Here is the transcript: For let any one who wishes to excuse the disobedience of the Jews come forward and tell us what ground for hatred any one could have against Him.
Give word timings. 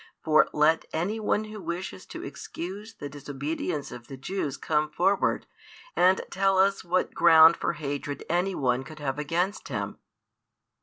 For 0.23 0.49
let 0.51 0.85
any 0.93 1.19
one 1.19 1.43
who 1.43 1.61
wishes 1.61 2.07
to 2.07 2.23
excuse 2.23 2.95
the 2.95 3.07
disobedience 3.07 3.91
of 3.91 4.07
the 4.07 4.17
Jews 4.17 4.57
come 4.57 4.89
forward 4.89 5.45
and 5.95 6.21
tell 6.31 6.57
us 6.57 6.83
what 6.83 7.13
ground 7.13 7.55
for 7.55 7.73
hatred 7.73 8.25
any 8.27 8.55
one 8.55 8.83
could 8.83 8.97
have 8.97 9.19
against 9.19 9.67
Him. 9.67 9.99